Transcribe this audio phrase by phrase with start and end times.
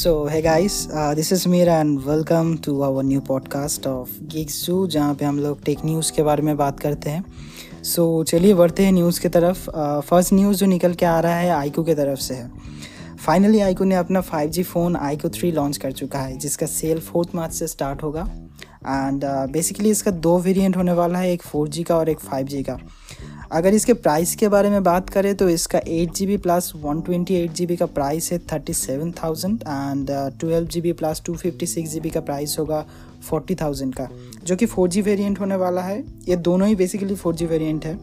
[0.00, 4.86] So, hey guys this is is and welcome to our new podcast of of जू
[4.86, 7.24] जहाँ पे हम लोग टेक न्यूज़ के बारे में बात करते हैं।
[7.82, 11.20] सो so, चलिए बढ़ते हैं न्यूज़ की तरफ़। फ़र्स्ट uh, न्यूज़ जो निकल के आ
[11.20, 12.50] रहा है आईकू की तरफ़ से है।
[13.26, 17.28] फाइनली आईकू ने अपना 5G phone iQOO three launch कर चुका है जिसका सेल फोर्थ
[17.34, 18.32] मार्च से स्टार्ट होगा।
[18.86, 22.62] एंड बेसिकली uh, इसका दो वेरिएंट होने वाला है एक 4G का और एक 5G
[22.62, 22.78] का।
[23.50, 27.00] अगर इसके प्राइस के बारे में बात करें तो इसका eight G B plus one
[27.00, 30.10] twenty eight G B का प्राइस है thirty seven thousand and
[30.40, 32.84] twelve G B plus two fifty six G B का प्राइस होगा
[33.22, 34.08] फोर्टी थाउज़ेंड का
[34.44, 37.84] जो कि फोर जी वेरियंट होने वाला है। ये दोनों ही बेसिकली फोर जी वेरियंट
[37.84, 37.98] है।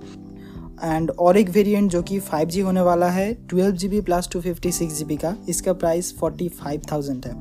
[0.83, 4.29] एंड और एक वेरिएंट जो कि फाइव जी होने वाला है twelve G B plus
[4.31, 7.33] two fifty six G B का इसका प्राइस फोर्टी फाइव थाउज़ेंड है।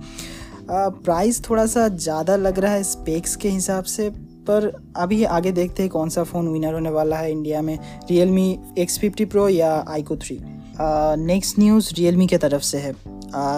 [0.69, 4.09] प्राइस uh, थोड़ा सा ज़्यादा लग रहा है स्पेक्स के हिसाब से
[4.49, 7.79] पर अभी आगे देखते हैं कौन सा फ़ोन विनर होने वाला है इंडिया में।
[8.11, 10.39] Realme X fifty pro या iQOO three
[10.81, 12.95] next news Realme के तरफ़ से है।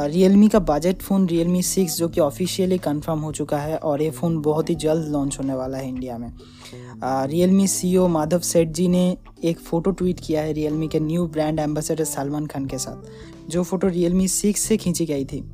[0.08, 3.76] रियल मी का budget phone Realme six जो कि ऑफिशियली कंफर्म हो चुका है
[3.78, 6.32] और ये फ़ोन बहुत ही जल्द लॉन्च होने वाला है इंडिया में।
[7.04, 11.00] रियल मी सी माधव सेठ जी ने एक फ़ोटो ट्वीट किया है रियल मी के
[11.00, 15.24] new brand ambassador Salman Khan के साथ। जो फ़ोटो रियल मी सिक्स से खींची गई
[15.24, 15.44] थी।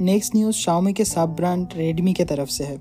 [0.00, 2.76] नेक्स्ट न्यूज़ शाओमी के सब ब्रांड रेडमी के तरफ़ से है।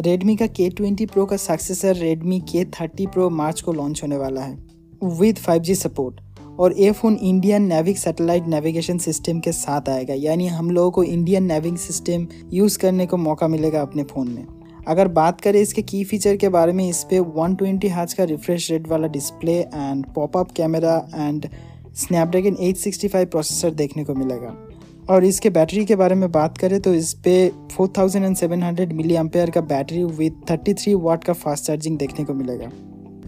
[0.00, 4.16] रेडमी का के ट्वेंटी प्रो का successor Redmi K thirty pro March को लॉन्च होने
[4.16, 4.56] वाला है।
[5.04, 6.20] विद फाइव जी सपोर्ट
[6.60, 11.04] और ये phone Indian NavIC satellite navigation system के साथ आएगा। यानी हम लोगों को
[11.04, 14.46] इंडियन नेविंग सिस्टम यूज़ करने को मौका मिलेगा अपने फ़ोन में।
[14.88, 18.24] अगर बात करें इसके की फीचर के बारे में, इस पर वन ट्वेंटी हाथ का
[18.24, 21.48] रिफ्रेश रेट वाला display and popup camera and
[21.94, 24.68] Snapdragon 865 processor देखने को मिलेगा।
[25.12, 28.62] और इसके बैटरी के बारे में बात करें तो इस पर four thousand and seven
[28.62, 32.70] hundred milli ampere का battery with thirty three watt का फास्ट चार्जिंग देखने को मिलेगा।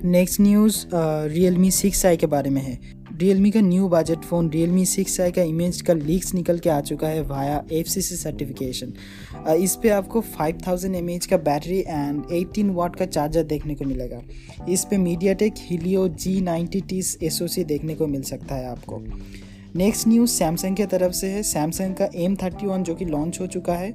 [0.04, 0.84] Next news
[1.58, 2.78] Realme six i के बारे में है।
[3.12, 6.70] रियल मी का new budget phone Realme six i का इमेज का लीक्स निकल के
[6.70, 8.92] आ चुका है via F C C certification
[9.54, 14.20] इस पे आपको 5000 थाउज़ेंड का बैटरी एंड 18 वाट का चार्जर देखने को मिलेगा।
[14.68, 19.02] इस पे MediaTek Helio G ninety टीस एस देखने को मिल सकता है आपको।
[19.76, 23.40] नेक्स्ट न्यूज़ सैमसंग की तरफ़ से है। सैमसंग का एम थर्टी वन जो कि लॉन्च
[23.40, 23.92] हो चुका है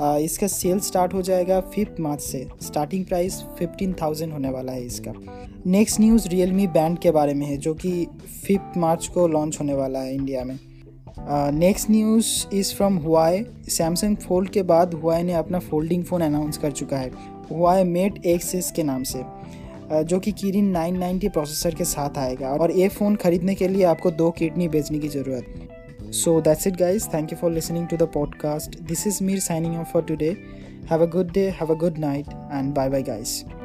[0.00, 4.72] आ, इसका सेल स्टार्ट हो जाएगा फिफ्थ मार्च से। स्टार्टिंग प्राइस फिफ्टीन थाउज़ेंड होने वाला
[4.72, 5.12] है इसका।
[5.66, 7.92] Next news Realme band के बारे में है जो कि
[8.46, 10.58] फिफ्थ मार्च को लॉन्च होने वाला है इंडिया में।
[11.58, 16.58] Next news is from Huawei Samsung Fold के बाद हुआई ने अपना फोल्डिंग फ़ोन अनाउंस
[16.58, 17.10] कर चुका है।
[17.50, 19.22] हुआई मेट एक्सिस के नाम से।
[19.92, 24.10] जो कि किरिन 990 प्रोसेसर के साथ आएगा। और ये फ़ोन ख़रीदने के लिए आपको
[24.10, 28.02] दो किडनी बेचने की ज़रूरत। So that's it guys thank you for listening to the
[28.02, 30.36] podcast this is Mir signing off for today
[30.90, 33.61] have a good day have a good night and bye bye guys